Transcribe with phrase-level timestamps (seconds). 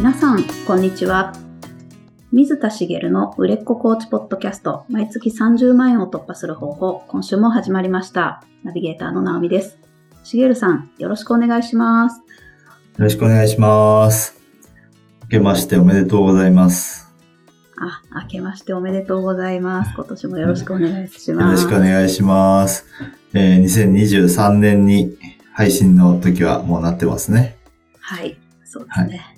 [0.00, 1.34] 皆さん、こんにちは。
[2.32, 8.42] 水田茂の売れっ子コーチポッドキャスト、毎月30万円を突破する方法、今週も始まりました。
[8.64, 9.78] ナビゲーターの直美です。
[10.24, 12.16] 茂さん、よろしくお願いします。
[12.16, 12.22] よ
[12.96, 14.40] ろしくお願いします。
[15.24, 17.12] 明けましておめでとうございます。
[17.78, 19.92] あ、明けましておめでとうございます。
[19.94, 21.64] 今年もよろしくお願いしよろます。
[21.64, 22.86] しくお願いします。
[23.34, 25.18] えー2023年に
[25.52, 27.58] 配信の時はもうなってますね。
[28.00, 29.29] はい、そうですね。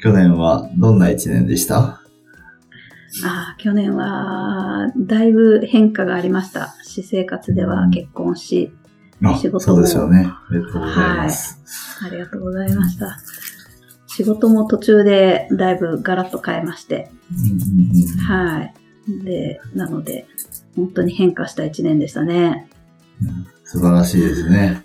[0.00, 2.00] 去年はどんな一年でした？
[3.24, 6.74] あ去年は、だいぶ変化がありました。
[6.84, 8.72] 私生活では結婚し、
[9.24, 10.26] あ仕事もそうですよね。
[10.28, 11.60] ありがとうございます。
[12.04, 13.18] ありがとうございました。
[14.06, 18.74] 仕事も途中でだいぶガラッと変えまして、うんうんうんはい。
[19.24, 20.26] で、なので、
[20.76, 22.68] 本当に変化した一年でしたね。
[23.64, 24.84] 素晴らしいですね。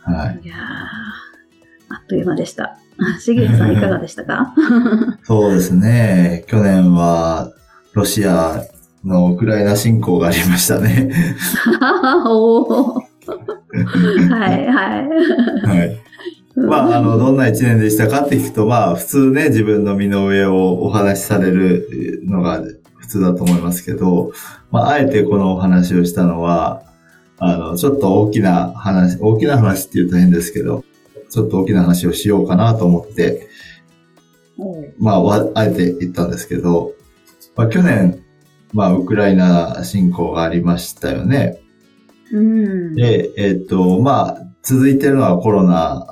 [0.00, 0.40] はい。
[0.44, 2.78] いやー、あっという間でした。
[3.20, 4.54] しげるさんいかがでしたか？
[5.24, 6.44] そうですね。
[6.46, 7.52] 去年は
[7.92, 8.62] ロシア
[9.04, 11.10] のウクライナ侵攻がありましたね。
[12.26, 13.00] おー
[14.30, 15.08] はい、はい。
[15.78, 16.00] はい。
[16.56, 22.62] まあ、あの、どんな一年でしたかって聞くと、まあ、普通ね、自分の身の上をお話しされるのが
[22.98, 24.30] 普通だと思いますけど、
[24.70, 26.82] まあ、あえてこのお話をしたのは、
[27.38, 30.84] あの、ちょっと大きな話、大きな話って言うと変ですけど、
[31.34, 33.48] ちょっと大きな話をしようかなと思って、
[35.00, 36.92] まあ、わあえて言ったんですけど、
[37.56, 38.24] まあ、去年、
[38.72, 41.60] まあ、ウクライナ侵攻がありましたよね。
[42.32, 42.94] うん。
[42.94, 46.06] で、えっと、まあ、続いてるのはコロナ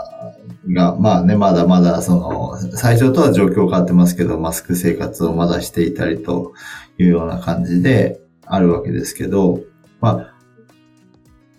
[0.74, 6.52] が、まあね、まだまだ、その、最初とは状況変わってますけど、マスク生活をまだしていたりと
[6.98, 9.60] いうような感じであるわけですけど、
[10.00, 10.34] まあ、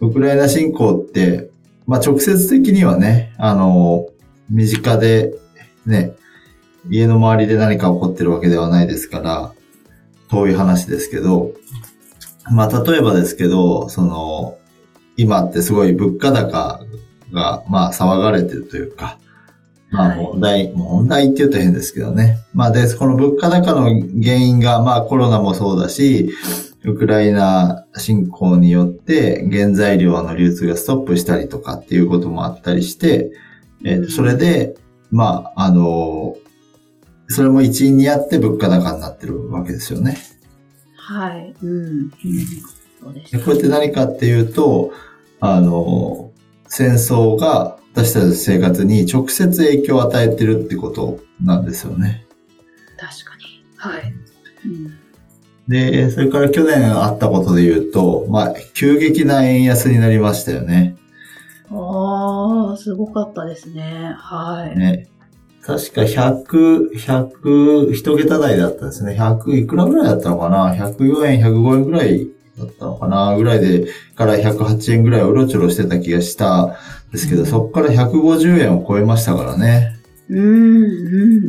[0.02, 1.53] ウクライナ侵攻って、
[1.88, 4.08] まあ直接的にはね、あの、
[4.50, 5.34] 身近で、
[5.86, 6.14] ね、
[6.90, 9.53] 家の周りで何か起こってるわけではないですから、
[10.30, 11.53] 遠い話ですけど、
[12.52, 14.58] まあ例えばですけど、その、
[15.16, 16.81] 今ってすごい物価高
[17.31, 19.18] が、まあ騒がれてるというか、
[19.91, 22.40] まあはい問題、問題って言うと変ですけどね。
[22.53, 26.31] まあで、この物価高の原因が、まあコロナもそうだし、
[26.86, 33.32] ウクライナ侵攻によって原材料の流通がストップしたりとかっていうこともあったりして、
[33.86, 34.76] えーそれで、
[35.12, 36.36] まあ、あの、
[37.28, 40.18] それも一因にあって物価高になってるわけですよね。
[40.96, 41.56] はい。
[41.62, 41.70] うん。
[41.70, 42.12] うん
[43.02, 43.38] そうでした。
[43.38, 44.94] でこれって何かっていうと、
[45.40, 46.32] あの、
[46.68, 52.26] 戦争が私たちの生活に直接影響を与えてるってことなんですよね。
[52.98, 53.64] 確かに。
[53.78, 54.14] はい。
[54.66, 55.03] うん
[55.68, 60.97] で、それから去年あったことで言うと、まあ、急激な円安になりましたよね。
[61.72, 64.13] ああ、すごかったですね。
[64.18, 64.78] はい。
[64.78, 65.07] ね。
[65.66, 69.18] 確か100、100、一桁台だったんですね。
[69.18, 72.28] 100、いくらぐらいだったのかな ?104 円、105円ぐらい
[72.59, 73.35] だったのかな？
[73.38, 76.75] ぐらいで、から108円ぐらいをうろちょろしてた気がしたん
[77.13, 79.96] ですけど、うんそこから150円を超えましたからね。
[80.34, 80.86] うん、う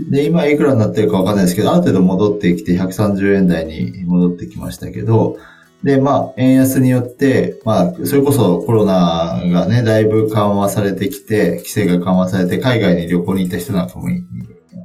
[0.08, 0.10] ん。
[0.10, 5.38] で、今いくらになってるかわかんないですけど、ある程度戻ってきて130円台に戻ってきましたけど、
[5.82, 14.24] で、まあ、円安によって、まあ、それこそコロナがね、だいぶ緩和されてきて、規制が緩和されて、海外に旅行に行った人なんかもい、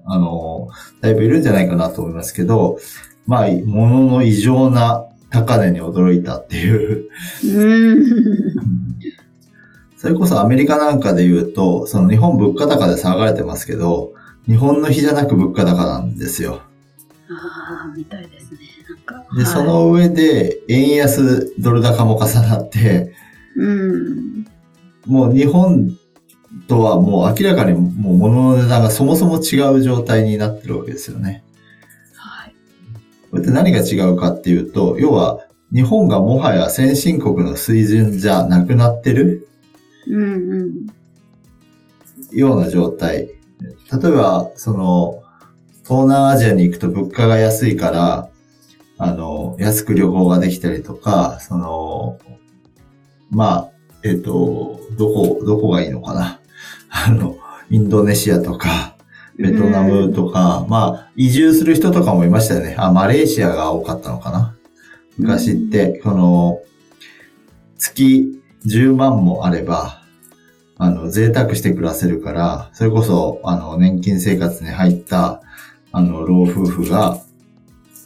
[0.05, 0.67] あの、
[1.01, 2.79] だいぶいるんじゃないかなと思いますけど、
[3.27, 7.09] まあ、物の異常な高値に驚いたっていう。
[9.99, 10.01] うん。
[10.01, 14.13] それこそアメリカなんかで言うと、その日本物価高で騒がれてますけど、
[14.47, 16.61] 日本の日じゃなく物価高なんですよ。
[17.29, 18.59] ああ、みたいですね。
[18.89, 19.35] なんか。
[19.35, 23.13] で、はいそ、の上で、円安、ドル高も重なって、
[23.55, 24.45] うん。
[25.05, 25.97] もう日本
[26.67, 31.43] とはもう明らかにもう物の値段がそもそも違う状態になってるわけですよね。
[32.15, 32.55] はい。
[33.29, 35.39] これって何が違うかっていうと、要は
[35.73, 39.48] 日本がもはや先進国の水準じゃなくなってる
[40.09, 40.87] うん、うん。
[42.31, 43.29] ような状態。
[43.91, 45.23] 例えば、その、
[45.83, 48.29] 東南アジアに行くと物価が安いから、
[48.97, 52.19] あの、安く旅行ができたりとか、その、
[53.31, 53.71] まあ、
[54.03, 56.39] えっ、と、どこ、どこがいいのかな。
[56.89, 57.37] あの、
[57.69, 58.95] インドネシアとか、
[59.37, 62.75] ベトナムとか、まあ、移住する人とかもいましたよね。
[62.77, 64.55] あ、マレーシアが多かったのかな。
[65.17, 66.61] 昔って、この、
[67.77, 69.98] 月10万もあれば、
[70.79, 75.41] あの、贅沢して暮らせるから、それこそ、あの、年金生活に入った、
[75.91, 77.19] あの、老夫婦が、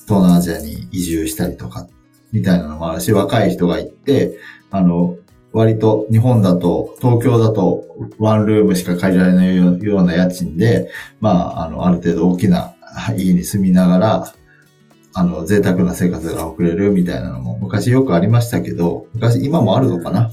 [0.05, 1.87] 東南アジアに移住したりとか、
[2.31, 4.37] みたいなのもあるし、若い人が行って、
[4.71, 5.15] あの、
[5.51, 7.85] 割と日本だと、東京だと
[8.17, 10.89] ワンルームしか借りられないような家賃で、
[11.21, 12.73] まあ、あの、ある程度大きな
[13.15, 14.33] 家に住みながら、
[15.13, 20.31] あの、贅沢な生活が送れるみたいなのも昔よくありましたけど、昔、今もあるのかな？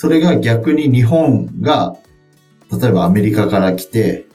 [0.00, 1.96] それが逆に日本が、
[2.70, 4.26] 例えばアメリカから来て、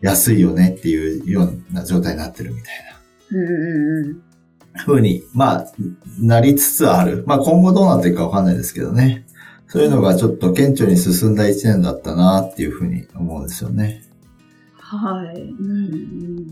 [0.00, 2.74] 安いよねっていうような状態になってるみたい
[3.32, 3.36] な。
[3.36, 4.22] うんうんうん。
[4.76, 5.66] ふうに、まあ、
[6.20, 7.24] なりつつある。
[7.26, 9.26] まあ今後どうなっていくかわかんないですけどね。
[9.66, 14.04] そういうのがちょっと顕著に進んだ一年だったなっていうふうに思うんですよね。
[14.76, 15.40] はい。
[15.40, 15.88] うんう
[16.42, 16.46] ん。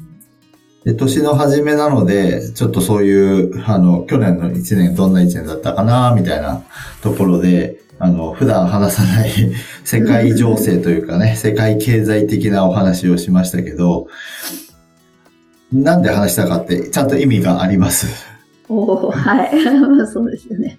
[0.83, 6.65] で、年の初めなので、ちょっとそういう、あの、去年の一年どんな一年だったかなみたいな
[7.01, 9.31] ところで、あの、普段話さない
[9.85, 14.09] 世界情勢というかね、世界経済的なお話をしましたけど、
[15.73, 18.07] なんで話したかって、ちゃんと意味があります。
[18.69, 19.65] おおはい。
[19.97, 20.79] まあそうですよね。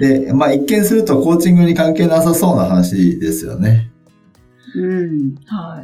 [0.00, 3.90] で、まあ一見するとコーチングに関係なさそうな話ですよね。
[4.76, 5.34] うん。
[5.46, 5.82] は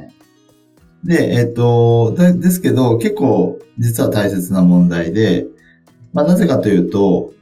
[1.05, 1.07] い。
[1.07, 5.47] で、えっ、と、でですけど、結構実は大切な問題で、
[6.13, 7.33] まあなぜかというと、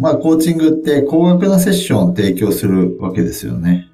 [0.00, 3.88] まあコーチングって高額なセッションを提供するわけですよね。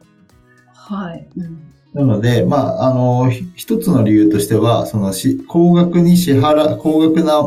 [0.73, 1.29] はい。
[1.37, 1.67] うん。
[1.93, 7.43] なので、まあ、あの、ひ一つの理由としては、そのし、高額に支払、高額な、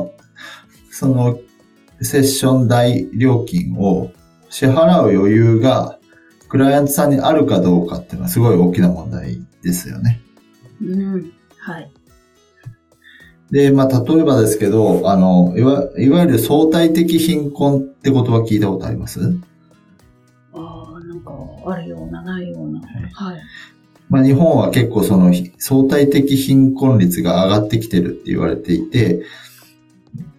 [0.92, 1.40] その、
[2.02, 4.12] セッション代料金を
[4.50, 6.00] 支払う余裕が、
[6.50, 10.20] クライアントさんにあるかどうかっていうのはすごい大きな問題ですよね。
[10.82, 11.32] うん。
[11.60, 11.92] はい。
[13.52, 19.20] で、まあ、例えばですけど、あの、いわ、いわゆる相対的貧困って言葉聞いたことあります？
[20.54, 21.32] ああ、なんか、
[21.66, 22.80] あるような、ないような。
[23.14, 23.42] はい。
[24.10, 29.24] まあ、日本は結構そのひ相対的貧困率が上がってきてるって言われていて、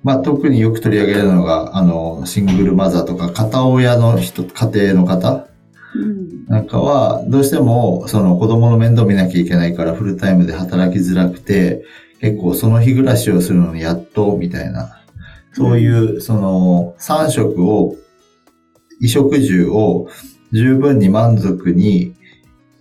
[0.02, 5.46] まあ、特によく取り上げられるのが、あの、シングルマザーとか片親の人、家庭の方
[5.94, 6.46] うん。
[6.46, 11.84] なんかは、どうしても、その子供の面倒見なきゃいけないからフルタイムで働きづらくて、
[12.20, 15.02] 結構その日暮らしをするのにやっと、みたいな、
[15.52, 17.96] そういう、その、3食を、
[19.00, 20.08] 衣食住を
[20.52, 22.14] 十分に満足に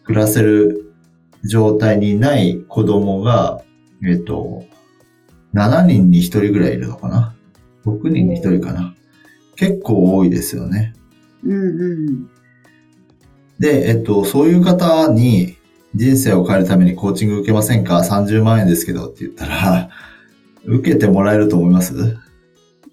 [0.03, 0.93] 暮らせる
[1.45, 3.61] 状態にない子供が、
[4.05, 4.65] えっと、
[5.53, 7.35] 7人に1人ぐらいいるのかな
[7.85, 8.93] ?6 人に1人かな？
[9.55, 10.93] 結構多いですよね。
[11.43, 12.29] うんうん。
[13.59, 15.55] で、えっと、そういう方に
[15.95, 19.89] 人生を変えるためにコーチング受けませんか ?30 万円ですけどって言ったら、
[20.65, 21.93] 受けてもらえると思います？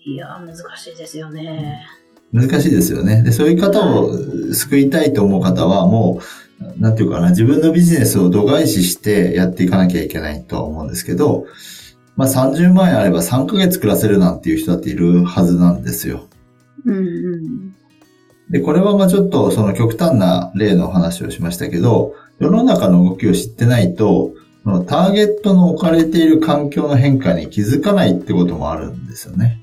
[0.05, 1.85] いやー、難しいですよね。
[2.33, 3.23] 難しいですよね。
[3.23, 4.17] で、そういう方を
[4.53, 6.21] 救いたいと思う方はも
[6.79, 11.47] う、なんていうかな、自分のビジネスを度外視してやっていかなきゃいけないとは思うんですけど、
[12.17, 16.27] まあ30万円あれば3ヶ月暮らせるなんていう人だっているはずなんですよ。
[16.85, 17.75] うんうん。
[18.51, 24.33] で、これはまあちょっとその極端な例の話をしましたけど、世の中の動きを知ってないと、
[24.65, 29.63] そのターゲットの置かれている環境の変化に気づかないってこともあるんですよね。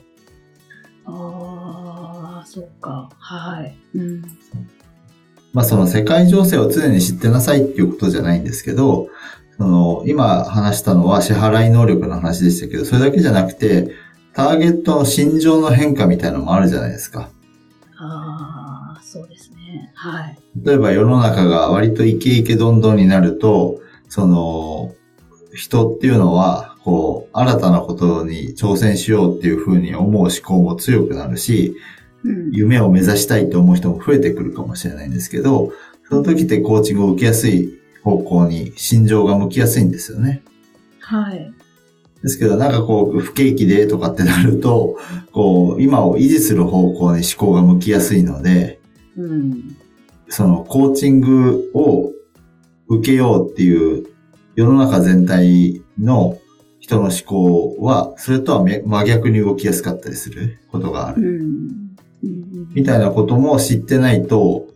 [1.05, 3.09] ああ、そうか。
[3.19, 3.75] はい。
[3.95, 4.21] うん。
[5.53, 9.09] まあその世界情勢を常に知ってなさいっていうことじゃないんですけど、
[9.57, 13.91] その今話したのは支払い能力の話でしたけど、それだけじゃなくて、
[14.33, 17.29] ターゲットの心情の変化みたいなのもあるじゃないですか。
[17.97, 18.62] ああ、
[19.03, 19.91] そうですね。
[19.93, 20.37] はい。
[20.63, 23.79] 例えば世の中が割とイケイケどんどんになると、
[24.09, 24.95] その、
[25.53, 31.75] 人っていうのは、こう、新たなことに挑戦しようっていうふうに思う思考も強くなるし、
[32.23, 32.51] うん。
[32.51, 35.73] 夢を目指したいと思う人も増えてくるかもしれないんですけど、
[36.09, 40.41] その時ってコーチングを受けやすい方向に心情が向きやすいんですよね。
[40.99, 41.53] はい。
[42.23, 44.97] ですけど、なんかこう、不景気でとかってなると、
[45.31, 48.79] こう、今を維持する方向に思考が向きやすいので、
[49.17, 49.75] うん。
[50.29, 52.11] そのコーチングを
[52.87, 54.05] 受けようっていう
[54.55, 56.37] 世の中全体の
[56.79, 61.13] 人の思考は、それとは真逆に動きやすかったりすることがあ。
[61.13, 61.49] る。
[62.73, 64.67] みたいなことも知ってないと、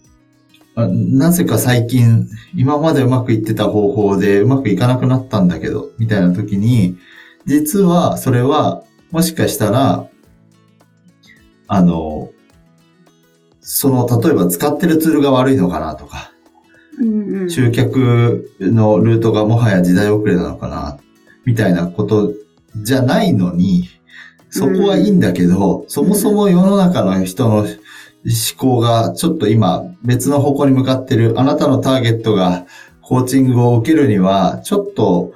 [0.76, 6.98] なぜか最近、今までうまくいってた方法でうまくいかなくなったんだけど、みたいな時に、
[7.46, 10.08] 実はそれは、もしかしたら、
[11.68, 12.32] あの、
[13.70, 16.32] その、例えば使ってるツールが悪いのかなとか、
[17.00, 17.50] うんうん。
[17.50, 20.98] 集客のルートがもはや時代遅れなのかな、
[21.44, 22.32] みたいなこと
[22.82, 23.90] じゃないのに、
[24.50, 27.68] そこはいいんだけど、そもそも世の中の人の思
[28.58, 32.66] 考がちょっと今別の方向に向かってる、あなたのターゲットが
[33.02, 35.34] コーチングを受けるには、ちょっと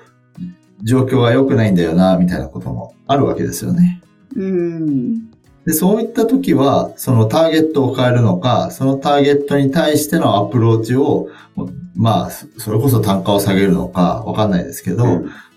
[0.84, 4.02] 状況が良くないんだよな、みたいなこともあるわけですよね。
[4.38, 5.31] うん。
[5.66, 11.30] で、そういった時は、そのターゲットを変えるのか、そのターゲットに対してのアプローチを、
[11.96, 15.06] まあ、それこそ単価を下げるのか、わかんないですけど、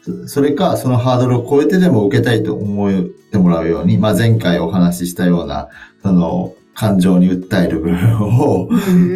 [0.07, 5.69] うん、それか、そのハードルを超えてでも受けたいと思ってもらうように、まあ前回お話ししたような、
[6.03, 8.69] その、感情に訴える部分を、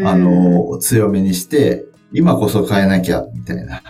[0.06, 3.82] あの、強めにして、今こそ変えなきゃ、みたいな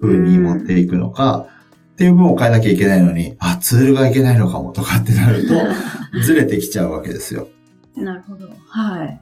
[0.00, 1.46] 風に持っていくのか、
[1.92, 5.54] っていう分を変えなきゃいけないのに、あ、ツールがいけないのかもとかってなると、
[6.20, 7.48] ずれてきちゃうわけですよ。
[7.96, 8.48] なるほど。
[8.68, 9.20] はい。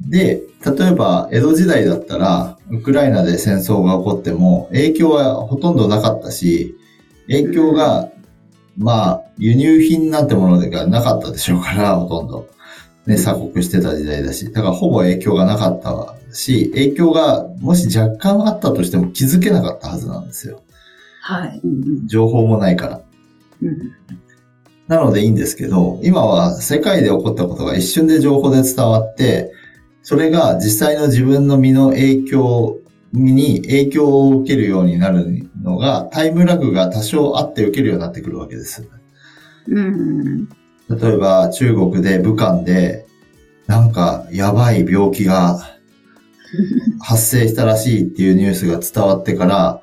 [0.00, 6.74] で、例えば、江戸時代だったら、ウクライナで戦争が起こっても、影響はほとんどなかったし、
[7.28, 8.08] 影響が、
[8.76, 12.48] まあ、輸入品なんてものがなかったでしょうから、ほとんど。
[13.06, 20.62] ね、鎖国してた時代だし、だからほぼ影響がなかったし、影響がもし若干あったとしても気づけなかったはずなんですよ。
[21.24, 21.60] はい。
[22.06, 23.00] 情報もないから。
[23.62, 23.92] うん、
[24.88, 29.52] なのでいいんですけど、今は世界で起こったことが一瞬で情報で伝わって、
[30.02, 32.78] それが実際の自分の身の影響
[33.12, 38.84] に影響を受けるようになるのが、タイムラグが多少あって受けるようになってくるわけです。
[39.68, 40.48] うん、
[40.88, 43.06] 例えば中国で武漢で、
[43.68, 45.60] なんかやばい病気が
[47.00, 49.82] 発生したらしいっていうニュースが伝わってから、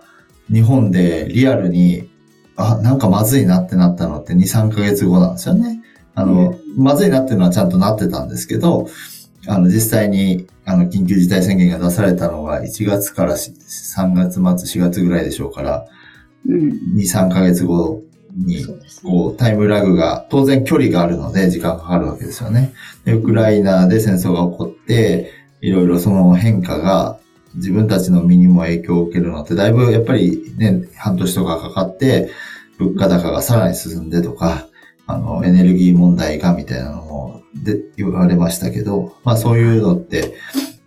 [0.52, 2.10] 日本でリアルに、
[2.56, 5.82] あ、なんかまずいなってなったのって2、3ヶ月後なんですよね。
[6.16, 8.88] あの、うん、まずいなっていうのはちゃんとなってたんですけど、
[9.48, 15.88] あの、実際に、あの、緊急事態宣言が出されたのが1月から3月末、4月ぐらいでしょうから、
[16.48, 18.02] うん、2、3ヶ月後
[18.36, 18.66] に、
[19.02, 22.74] こう、タイムラグが、当然距離があるので時間かかるわけですよね。
[23.06, 27.20] で、ウクライナで戦争が起こって、いろいろその変化が
[27.56, 32.30] 自分たちの身にも影響を受けるのって、だいぶやっぱりね、半年とかかかって、
[32.78, 34.68] 物価高がさらに進んでとか、
[35.08, 40.36] あの、エネルギー問題がみたいなのもで言われましたけど、まあそういうのって、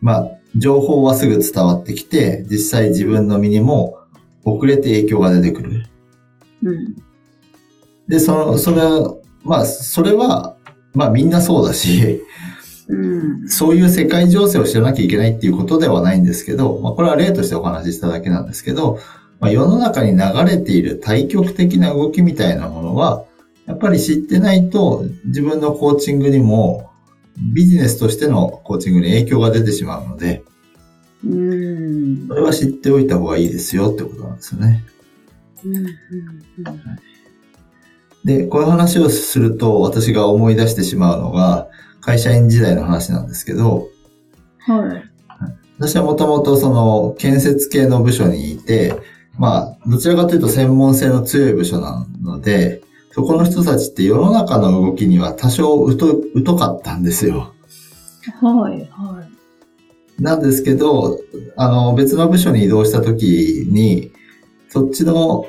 [0.01, 3.99] まあ情報はすぐ伝わってきて、実際自分の身にも
[4.45, 5.87] 遅れて影響が出てくる。
[6.63, 6.97] うん。
[8.09, 9.15] で、その、それは、
[9.45, 10.57] まあ、それは、
[10.95, 12.23] まあみんなそうだし、
[12.93, 18.99] うん、そういう世界情勢を知らなきゃいけないっていうことではないんですけど、まあこれは例としてお話ししただけなんですけど、
[19.41, 23.25] まあ、世の中に流れている対極的な動きみたいなものは、
[23.67, 26.91] やっぱり知ってないと自分のコーチングにも
[27.55, 30.45] ビジネスとしてのコーチングに影響が出てしまうので、
[31.25, 34.85] うん、それは知っておいた方がいいですよってことなんですよね。
[35.65, 35.89] うんうんうん。
[38.25, 41.69] で、こういう話をすると私が思い出してしまうのが、
[42.03, 43.89] 会社員時代の話なんですけど、
[44.59, 45.13] はい。
[45.79, 48.95] 私はもともとその建設系の部署にいて、
[49.39, 52.83] まあ、どちらかというと専門性の強い部署なので、
[53.13, 57.53] そこの人たちって世の中の動きには多少疎、疎かったんですよ。
[58.41, 59.25] はい、は
[60.19, 60.23] い。
[60.23, 61.19] なんですけど、
[61.57, 64.13] あの、別の部署に移動した時に、
[64.69, 65.47] そっちの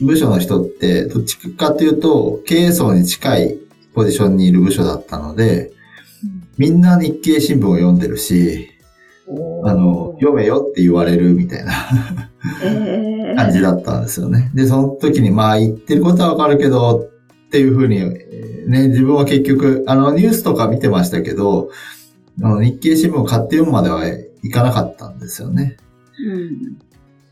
[0.00, 3.58] 部署の人って、どっちかというと、経営層に近い
[3.94, 5.72] ポジションにいる部署だったので、
[6.58, 8.68] みんな日経新聞を読んでるし、
[9.64, 11.72] あの、読めよって言われるみたいな
[13.36, 14.50] 感じだったんですよね。
[14.54, 17.08] で、その時に、まあ言ってることはわかるけど、
[17.46, 18.00] っていうふうに、
[18.66, 21.70] ね、自分は結局、あの、ニュースとか見てましたけど、
[22.40, 24.06] あの日経新聞を買って読むまでは
[24.42, 25.76] いかなかったんですよね。
[26.18, 26.78] うん、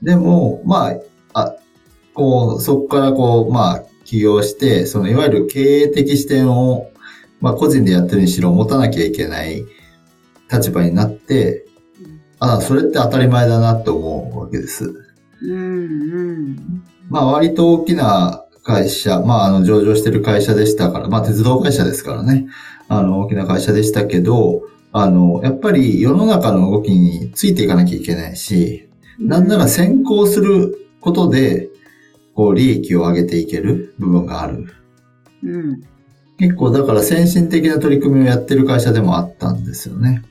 [0.02, 0.90] でも、ま
[1.32, 1.56] あ、あ、
[2.12, 6.89] こう、そこからこう、まあ、起業して、その、いわゆる経営的視点を、
[7.40, 9.64] まあ、個人でやってるにしろ持たなきゃいけない
[10.50, 11.66] 立場になって、
[12.38, 14.94] ああ、それって当たり前だなって思うわけです。
[15.42, 22.46] うんうん、まあ、割と大きな会社、まあ、あの、上場してる会社でしたから、まあ、鉄道会社ですからね。
[22.88, 31.68] あの、大きな会社でしたけど、あの、やっぱり世の中の動きについていかなきゃいけないし、なんなら先行することで、
[32.34, 34.66] こう、利益を上げていける部分がある。
[35.42, 35.82] うん。
[36.40, 40.22] 結構、だから先進的な取り組みをやってる会社でもあったんですよね。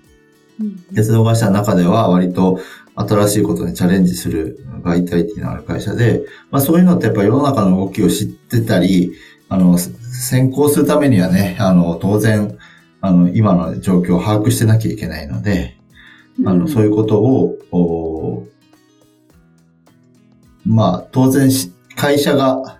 [0.60, 2.60] うん、鉄道会社の中では割と
[2.96, 9.14] 新しいことにチャレンジするバイタリティのある会社で、まあそういうのってやっぱ世の中の動きを知ってたり、
[9.50, 12.58] あの、先行するためにはね、あの、当然、
[13.02, 15.78] あの、今の状況を把握してなきゃいけないので、
[16.44, 18.48] あの、そういうことを、
[20.66, 21.50] まあ、当然
[21.96, 22.79] 会社が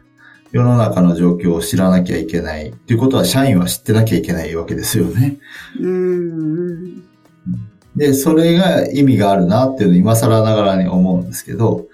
[0.52, 5.38] 世の中の状況を知らなきゃいけないっていうことは社員は知ってなきゃいけないわけですよね。
[5.80, 7.04] うん。
[7.96, 11.88] で、それが意味があるなっていうのを今更ながらに思うんですけど、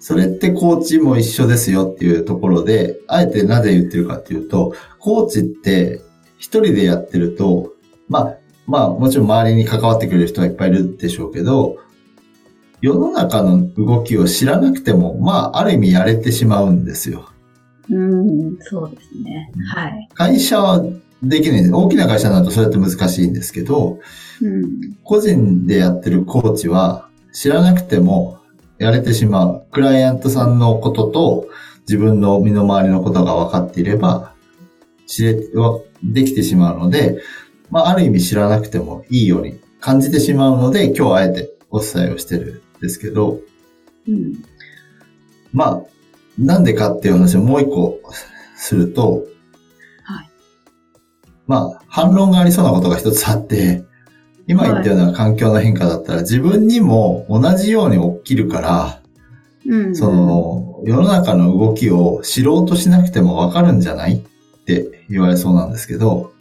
[0.00, 6.00] それってコーチも一緒ですよっていうところで、あえてなぜ言ってるかっていうと、コーチって
[6.38, 7.74] 一人でやってると、
[8.08, 11.76] まあ、まあもちろん周りに関わってくれる人はいっぱいいるでしょうけど、
[12.82, 17.28] 世の中の動きを知らなくても、まあ、ある意味やれてしまうんですよ。
[17.90, 19.52] うん、そうですね。
[19.66, 20.08] はい。
[20.14, 20.82] 会社は
[21.22, 21.70] できない。
[21.70, 23.98] 大きな会社だとそれって難しいんですけど、
[24.40, 28.38] うん、個人でやってるコーチは知らなくても
[28.78, 29.66] やれてしまう。
[29.72, 31.48] クライアントさんのことと
[31.80, 34.32] 自分の身の回りのことが分かっていれば、
[35.06, 35.34] 知れ、
[36.02, 37.20] できてしまうので、
[37.70, 43.40] まあ、ある意味知らなくてもいいように感じてしまうので、今日あえてお伝えをしてるんですけど、
[44.08, 44.42] うん、
[45.52, 45.82] まあ、
[46.38, 48.00] なんでかっていう話をもう一個
[48.56, 49.24] すると、
[50.04, 50.30] はい。
[51.46, 53.84] まあ、反論がありそうなことが一つあって、
[54.46, 59.02] 今言ったような環境の変化だったら、自分にも同じように起きるから、
[59.66, 66.32] うん、その、世の中の動きを知ろうとしなくてもわかるんじゃないって言われそうなんですけど、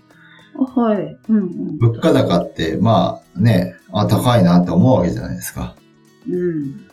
[0.75, 1.17] はい。
[1.29, 5.75] うんうん、物価高って、まあね、あ、高いなって思うわけじゃないですか。
[6.29, 6.85] うん。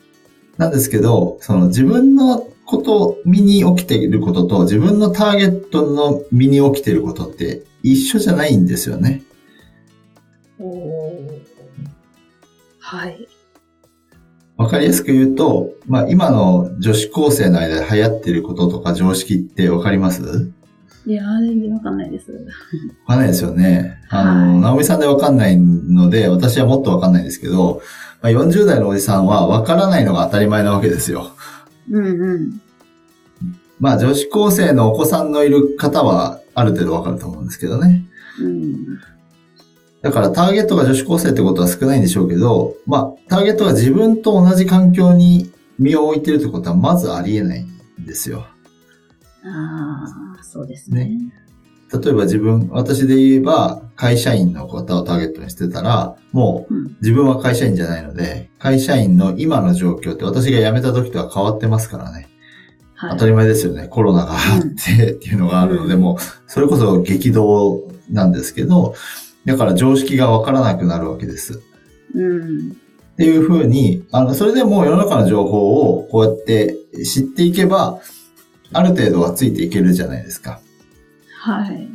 [0.56, 9.22] なんですけど、その自分のこと、身に起きていることと自分のターゲットの身に起きていることって一緒じゃないんですよね。
[10.58, 11.30] お
[12.80, 13.28] はい。
[14.56, 20.50] わかりやすく言うと、まあ今の女子高生の間で流行っていることとか常識ってわかります？
[21.06, 22.32] いや全然わかんないです。
[22.32, 22.38] わ
[23.06, 24.02] かんないですよね。
[24.10, 27.80] あの、はい、直美さんでわかんないので、私はもっとわかんないんですけど、
[28.22, 31.30] まあ、40代のおじさんはわからないのが当たり前なわけですよ。
[31.90, 32.60] うんうん。
[33.78, 38.04] まあ女子高生のお子さんのいる方はある程度わかると思うんですけどね。
[38.40, 38.98] うん。
[40.02, 48.46] だからターゲットが女子高生ってことは少ないんでしょうけど、まあターゲットが自分と同じ環境に身を置いてるってことはまずありえないんですよ。
[49.46, 50.04] あ
[50.40, 51.04] あ、そうですね。
[51.04, 51.32] ね
[51.92, 62.28] 例えば自分、私で言えば会社員の方をターゲットにしてたら、もう自分は会社員じゃないので、会社員の今の状況って私が辞めた時とは変わってますからね。
[62.94, 63.88] はい、当たり前ですよね。
[63.88, 64.62] コロナがあっ
[64.96, 68.94] てっていうのがあるので、うん、もうそれこそ激動なんですけど、
[69.44, 71.62] だから常識がわからなくなるわけです。
[72.14, 72.74] うん、っ
[73.16, 78.00] ていうふうに、あの、それでも世の中の情報をこうやって知っていけば、
[78.72, 80.60] ある程度はついていけるじゃないですか。
[81.40, 81.88] はい。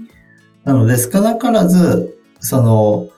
[0.63, 3.09] なので、少なからず、その、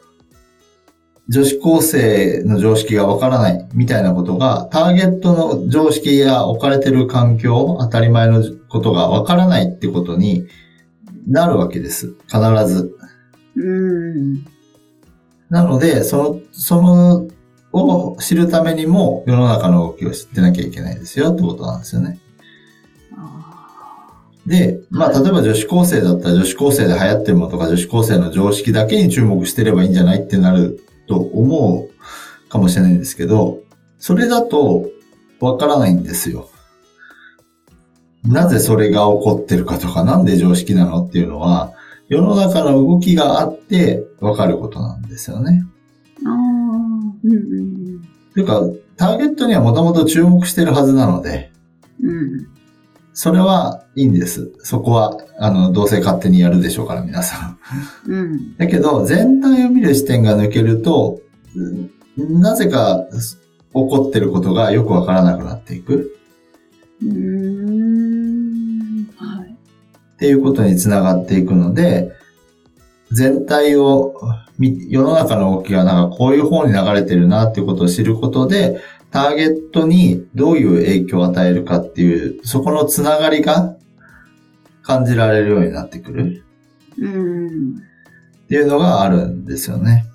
[1.29, 10.47] 女子高生の常識がわからないみたいなことが、ターゲットの常識や置かれてる環境、当たり前のことがわからないってことに
[11.27, 12.15] なるわけです。
[12.27, 12.95] 必ず。
[13.55, 14.45] うん。
[15.49, 17.27] なので、その、その、
[17.73, 22.19] を知るためにも世の中の動きを知ってなきゃいけないですよってことなんですよね。
[24.45, 33.59] で、まあ、例えば女子高生だったら女子高生で流行ってるものとか女子高生の常識だけに注目してればいいんじゃないってなると思うかもしれないんですけど、
[33.99, 34.89] それだと
[35.39, 36.49] わからないんですよ。
[38.23, 41.73] なぜそれが起こってるかとか、なんで常識なのっていうのは、
[42.07, 45.63] 世の中の動きがあってわかることなんですよね。
[46.25, 48.01] ああ、うんうん。
[48.33, 48.61] というか、
[48.97, 51.51] ターゲットにはもともと注目してるはずなので、
[52.01, 52.47] うん、
[53.13, 54.51] それはいいんです。
[54.59, 57.59] そこは、あの、どうせ勝手にやるでしょうから、皆さん。
[58.07, 58.57] うん。
[58.57, 61.21] だけど、全体を見る視点が抜けると、
[62.17, 66.17] なぜか起こってることがよくわからなくなっていく。
[67.03, 68.27] うん。
[69.15, 69.51] はい。
[69.51, 72.11] っていうことにつながっていくので、
[73.11, 74.15] 全体を、
[74.59, 78.81] 世の中の動きがなんかこういう方に流れてるなっていうことを知ることで、
[79.13, 83.75] ターゲットにどういう影響を与えるかっていう、そこのつながりが
[84.81, 86.43] 感じられるようになってくる。
[86.97, 87.77] うん。
[87.77, 90.05] っていうのがあるんですよね。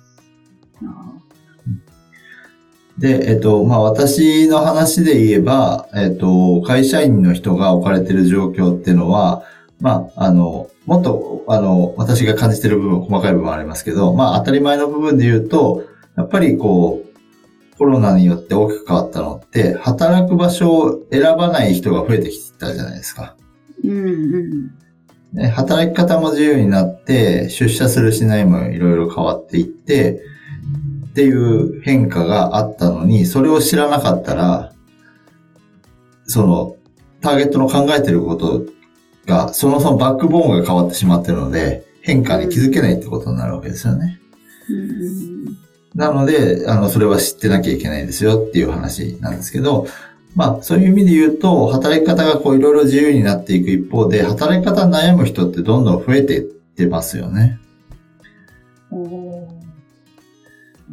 [2.97, 9.43] で、えっと、まあ、私の話で言えば、えっと、会社員の人が置かれている状況っていうのは、
[9.79, 15.85] まあ、あの、もっと、あの、私が感じてる部分、細かい部分ありますけど、まあ、当たり前の部分で言うと、
[16.17, 17.08] やっぱりこう、
[17.79, 23.37] コロナによって大きく変わったのって、働く場所を選ばない人が増えてきたじゃないですか。
[23.85, 24.71] うんうん
[25.31, 30.21] ね、働き方も自由になって、出社するしないもいろいろ変わっていって、
[31.11, 34.73] っていう変化があったのに、それを知らなかったら、
[36.25, 36.75] その、
[37.21, 38.65] ターゲットの考えてること
[39.25, 44.19] が、そもそもバックボーンが変わってしまってるので、変化に気づけないってことになるわけですよね。
[44.69, 49.87] うんなので、あの、それは知ってなきゃいけないですよっていう話なんですけど、
[50.35, 57.59] まあ、そういう意味で言うと、働き方がこういろいろ自由になっていく一方で、働き方に悩む人ってどんどん増えていってますよね。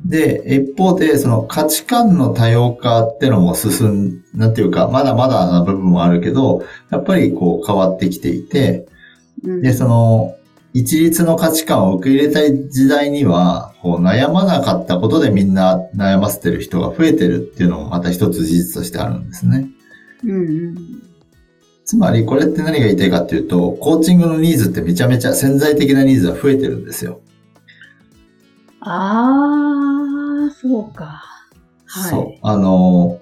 [0.06, 8.86] で、一方で、その価値観の多様化ってのも進ん、なんていうか、まだまだな部分もあるけど、やっぱりこう変わってきていて、
[9.42, 10.36] で、その、
[10.78, 19.70] 一律の価値観を受け入れたい時代には、こう悩まなかったことでみんな悩ませてる人が増えてるっていうのもまた一つ事実としてあるんですね。
[20.22, 20.34] うんう
[20.72, 20.76] ん、
[21.86, 27.20] つまりこれって何が言いたいかっていうと、コーチングのニーズってめちゃめちゃ潜在的なニーズが増えてるんですよ。
[28.80, 29.32] あ
[30.50, 31.22] あ、そうか。
[31.86, 32.10] はい。
[32.10, 32.38] そう。
[32.42, 33.18] あの、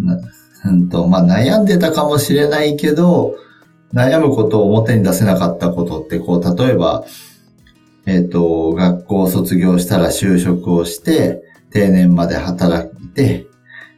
[0.00, 0.18] な
[0.64, 3.36] うんと、まあ、悩んでたかもしれないけど、
[3.94, 7.04] 悩むことを表に出せなかったことって、こう、例えば、
[8.06, 13.46] えっ、ー、と、学校を卒業したら就職をして、定年まで働いて、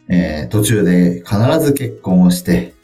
[0.09, 2.75] えー、途中で必ず結婚をして、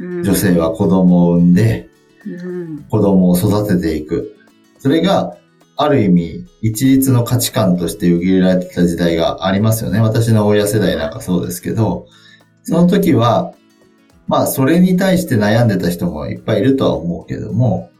[0.00, 1.88] うん、女性は子供を産んで、
[2.26, 4.36] うん、子供を育てていく。
[4.78, 5.36] それが、
[5.80, 10.00] ある意味、一律の価値観として受け入れられてた時代がありますよね。
[10.00, 12.06] 私の親世代なんかそうですけど、
[12.64, 13.54] その時は、
[14.28, 17.90] まあ、それに対して悩んでた人もいっぱいいるとは思うけども、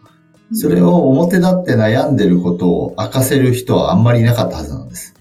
[0.53, 5.15] それを表立って悩んでることを明かせる人はあんまりいなかったはずなんです。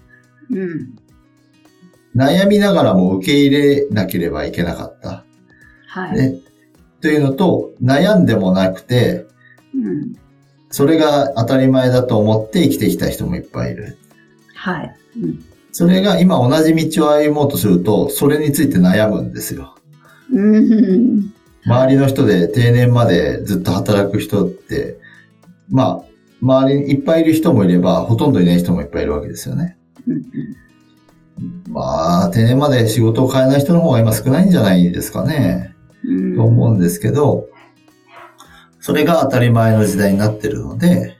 [0.50, 0.96] うん。
[2.14, 5.24] 悩みながらも受け入れなければいけなかった。
[5.88, 6.16] はい。
[6.16, 6.40] ね、
[7.00, 9.26] というのと、悩んでもなくて、
[9.74, 10.14] うん、
[10.70, 13.96] それが当たり前だと思って生きてきた人もいっぱいいる。
[14.54, 14.96] はい。
[15.22, 19.77] うん、それが今同じ道を歩もうとすると、それについて悩むんですよ。
[20.30, 24.98] 周りの人で定年までずっと働く人って、
[25.70, 26.04] まあ、
[26.40, 29.76] 周りにいっぱいいる人もいれば、ほとんどいない人もいっぱいいるわけですよね。
[31.68, 35.74] まあ、定年まで仕事を変えない人の方が今少ないんじゃないですかね。
[36.36, 37.48] と思うんですけど、
[38.80, 41.16] それが当たり前の時代になってるので、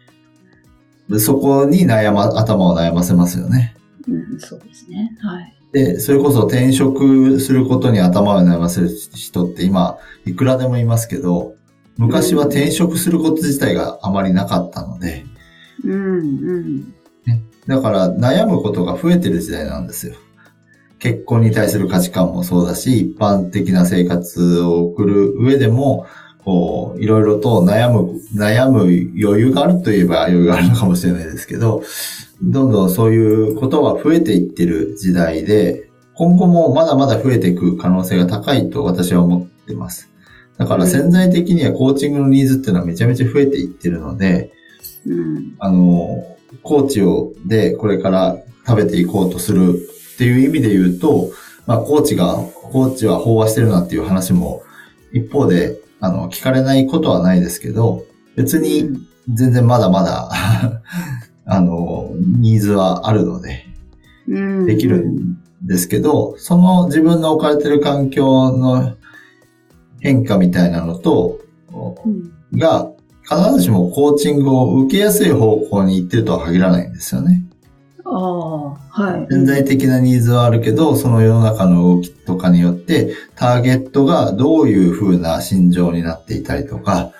[1.18, 3.74] そこに悩ま、頭を悩ませますよね。
[4.06, 5.16] うん、そうですね。
[5.20, 5.57] はい。
[5.72, 11.54] で、それこそ転職することに頭を悩ませる人って今、いくらでもいますけど、
[11.96, 15.26] 昔は転職すること自体があまりなかったので、
[15.84, 15.96] うんう
[16.60, 16.94] ん、
[17.26, 20.14] ね、だから悩むことが増えてる時代なんですよ。
[20.98, 26.06] 結婚に対する価値観もそうだし、一般的な生活を送る上でも、
[26.44, 31.82] こう、いろいろと悩む、悩む余裕があるといえば余裕があるのかもしれないですけど、
[32.42, 40.10] どんどんそういうことは増えていってる時代で、今後もまだまだ増えていく可能性が高いと私は思ってます。
[40.56, 44.52] だから潜在的にはコーチングのニーズっていうのはめちゃめちゃ増えていってるので、
[45.06, 49.78] うん、あの、コーチをでこれから食べていこうとする
[50.14, 51.30] っていう意味で言うと、
[51.66, 54.62] まあコーチが、コーチは飽和してるなっていう話も
[55.12, 58.04] 一方で、あの、聞かれないことはないですけど、
[58.36, 58.90] 別に
[59.32, 60.82] 全然まだまだ
[61.48, 63.64] あの、ニーズはあるので、
[64.66, 68.94] できるんですけど、その自分の置かれてる環境の
[70.00, 71.40] 変化みたいなのと、
[72.52, 72.90] が、
[73.22, 77.44] 必ずしもコーチングを受けやすい方向に行ってるとは限らないんですよね。
[78.04, 79.26] ああ、はい。
[79.30, 87.12] 潜在的なニーズはあるけど、その世の中の動きとかによって、ターゲットがどういう風な心情になっていたりとか、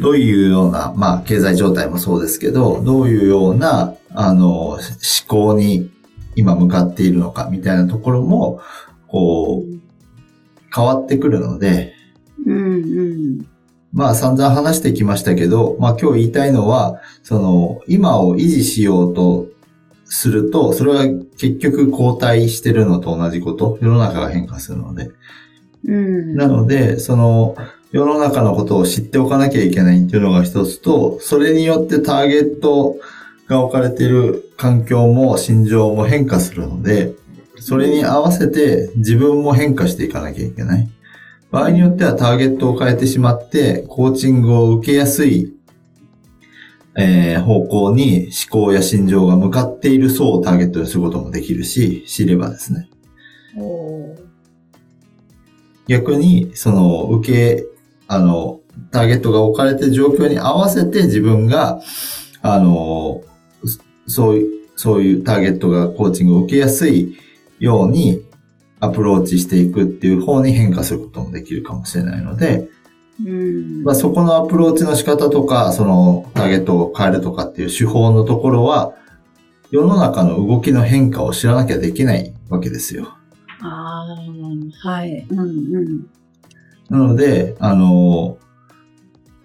[0.00, 4.80] どういうような、まあ、経済状態もそうですけど、どういうような、あの、思
[5.26, 5.90] 考に
[6.36, 8.60] 今向かっているのか、みたいなところも、
[9.08, 9.78] こう、
[10.74, 11.94] 変わってくるので、
[12.46, 12.60] うんう
[13.40, 13.46] ん、
[13.92, 19.48] まあ散々話してきましたけど、まあ今日言いたいのは、その、今を維持しようと
[20.04, 21.04] すると、それは
[21.36, 25.10] 結局後退してるのと同じこと、世の中が変化するので。
[25.84, 27.56] うん、なので、その、
[27.90, 32.96] 世の中のことを知っておかなきゃいけないっていうのが一つと、それによってターゲット
[33.46, 37.14] が置かれている環境も心情も変化するので、
[37.60, 40.88] それに合わせて自分も変化していかなきゃいけない。
[41.50, 45.54] 場合によってはターゲットを変えてしまって、コーチングを受けやすい、
[46.94, 52.90] えー、方向に思考や心情が向かっている層をターゲットにすることもできるし、知ればですね。
[55.86, 57.77] 逆に、その、受け
[58.08, 61.80] あの、ターゲットが置かれてる状況に合わせて自分が、
[62.42, 63.22] あの、
[64.06, 67.16] そういう、そういうターゲットがコーチングを受けやすい
[67.58, 68.22] ように
[68.80, 72.68] アプローチしていくっていう方に変化することもできるかもしれないので、
[73.24, 78.94] うんまあ、そこのアプローチの仕方とか、そのターゲットを変えるとかっていう手法のところは、
[79.70, 83.16] 世の中の動きの変化を知らなきゃできないわけですよ。
[83.60, 85.26] ああ、はい。
[85.28, 86.06] うんうん。
[86.90, 88.38] なので、あの、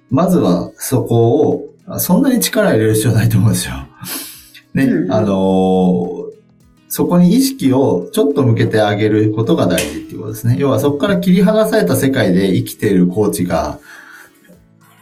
[0.10, 3.74] まずはそこを、あそんなに力入れる必要ないと思うんですよ。
[4.74, 6.30] ね、うんあの、
[6.88, 10.56] そこに意識をちょっと向けてあげることが大事っていうことですね。
[10.60, 13.80] 要はそこから切り離された世界で生きているコーチが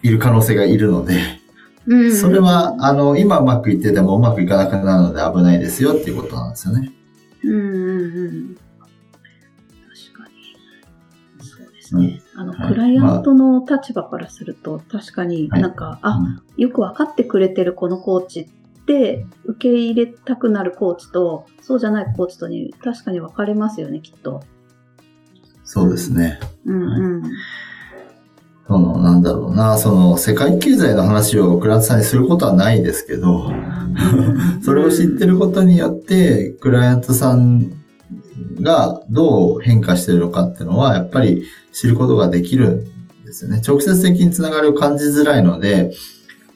[0.02, 1.20] いる可能性がいるので、
[2.16, 6.92] それは、あの、今うまくいっててもうまくいかなくなるので危ないですよっていうことなんですよね。
[7.44, 8.58] うんうんうん。
[11.98, 12.22] ですね。
[12.36, 16.20] あの、はいクライアントの立場からすると、確かにはいなんか、あ、
[16.58, 18.50] よくわかってくれてるこのコーチっ
[18.86, 24.44] て、受け入れたくなるコーチと、そうじゃないコーチとに確かに分かれますよね、きっと。
[25.64, 26.40] そうですね。
[26.66, 27.24] うんうん。
[28.68, 33.52] その、なんだろうな、その、世界経済の話をクライアントさんにすることはないですけど、
[34.64, 37.81] それを知ってることによって、クライアントさん
[38.62, 42.88] がどう変化してるのかっていうのは、やっぱり知ることができる
[43.24, 43.62] んですよね。
[43.66, 45.92] 直接的につながりを感じづらいので、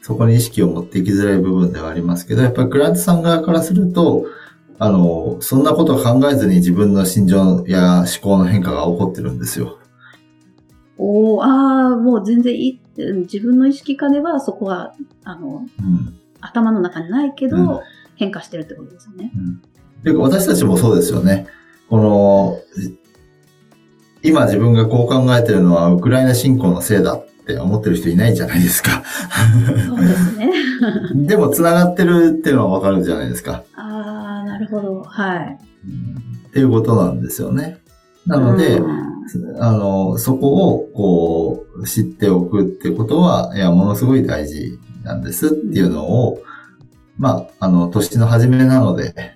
[0.02, 4.26] そこに意識を持っていきづらい部分ではありますけど、やっぱりクライアントさん側からすると、
[4.78, 9.78] あの、そんなことを考えずに自分の心情や思考の変化が起こってるんですよ。
[10.98, 12.80] おーああ、もう全然いい。
[12.98, 16.18] うん自分の意識下ではそこは、あの、うん。
[16.40, 17.80] 頭の中にないけど、うん
[18.16, 19.30] 変化してるってことですよね。
[20.04, 21.46] うか私たちもそうですよね。
[21.88, 22.58] この、
[24.22, 29.04] 今自分がこう考えてるのはウクライナ侵攻のせいだって思ってる人いないじゃないですか。
[29.86, 30.52] そうですね。
[31.14, 33.62] でも繋がってるっていうのはわかるじゃないですか。
[33.76, 35.02] ああ、なるほど。
[35.02, 35.58] はい。
[36.48, 37.78] っていうことなんですよね。
[38.26, 39.06] なので、うん
[39.58, 46.40] あの、そこをこう知っておくってことは、いや、ものすごい大事なんですっていうのを、
[47.18, 49.35] まあ、あの、年の初めなので、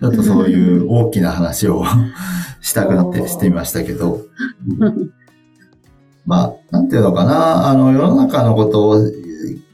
[0.00, 1.84] ちょっとそういう大きな話を
[2.60, 4.22] したくなってしてみましたけど、
[6.26, 9.10] まあ、なんていうのかな、あの、世の中のことを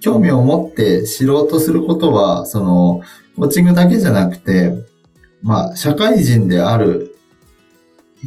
[0.01, 3.03] 興味を持って知ろうとすることは、その、
[3.37, 4.75] コーチングだけじゃなくて、
[5.43, 7.17] まあ、社会人である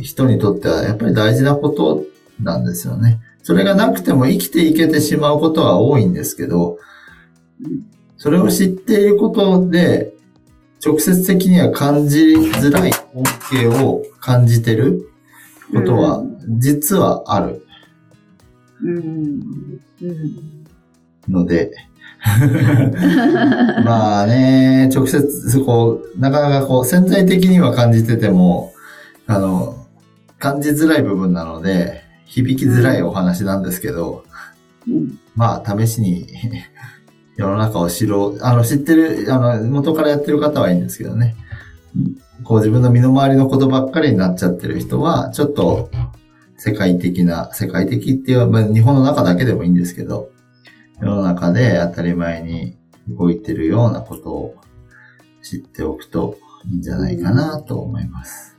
[0.01, 2.03] 人にとってはやっぱり大事なこと
[2.41, 3.19] なんですよね。
[3.43, 6.77] それがなくても生きていけてしまうことは多いんですけど、
[8.17, 10.13] それを知っていることで、
[10.83, 15.11] 直接的には感じづらい恩恵を感じてる
[15.71, 16.23] ことは
[16.57, 17.65] 実はある
[18.83, 19.79] うん。
[20.01, 20.65] うん。
[21.29, 21.71] ので、
[23.85, 28.73] まあね、直接、こう、なかなかこう、潜在的には感じてても、
[29.27, 29.87] あの、
[30.39, 34.23] 感じづらい部分なので、響きづらいお話なんですけど、
[34.87, 35.19] うん。
[35.35, 36.27] まあ、試しに、
[37.37, 41.35] 世の中を知ろう、あの、知ってる、あの、元からやってる方はいいんですけどね。
[42.43, 45.89] こう自分の身の回りのことばっかりになっちゃってる人は、ちょっと、
[46.57, 50.29] 世界的な、世界的っていう、まあ、日本の中だけでもいいんですけど、
[50.99, 54.55] 世の中で当たり前に動いてるようなことを
[55.41, 58.55] 知っておくといいんじゃないかなと思います。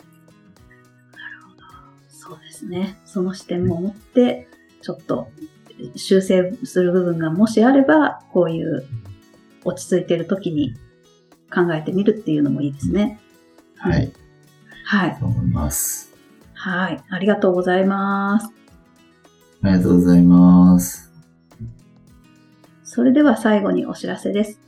[1.13, 1.63] なるほど
[2.09, 2.99] そうですね。
[3.05, 4.49] その視点も持って、
[4.81, 5.29] ちょっと
[5.97, 8.85] 修正する部分がもしあれば、こういう
[9.65, 10.75] 落ち着いてる時に
[11.53, 13.21] 考えてみるっていうのもいいですね。
[13.77, 14.13] はい。
[14.85, 15.17] はい。
[15.19, 16.13] と思います。
[16.55, 17.03] はい。
[17.09, 18.49] ありがとうございます。
[19.63, 21.13] ありがとうございます。
[22.85, 24.61] それでは最後にお知らせです。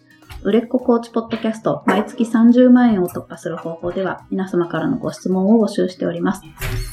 [0.44, 6.42] 売れっ子コーチポッドキャスト、毎月30万円を突破する方法では、皆様からのご質問を募集しております。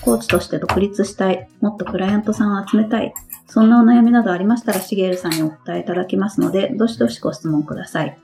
[0.04, 3.14] コーチとして独立したい、もっとクライアントさんを集めたい、
[3.52, 8.18] そんなお悩みなどありましたら、しげるさんにお答えいただきますので、どしどしご質問ください。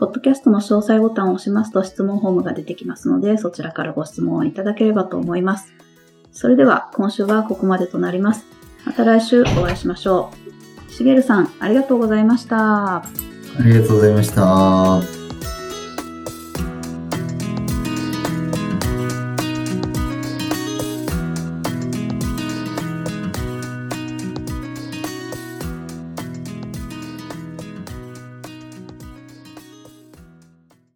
[0.00, 5.72] ポッドキャストの詳細ボタンを押しますと質問フォームが出てきますので、そちらからご質問をいただければと思います。
[6.32, 8.44] それでは、今週はここまでとなります。
[8.84, 10.32] また来週お会いしましょ
[10.88, 10.92] う。
[10.92, 12.96] しげるさん、ありがとうございました。
[12.96, 13.02] あ
[13.60, 15.19] りがとうございました。